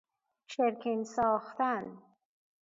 [0.47, 1.97] چرکین ساختن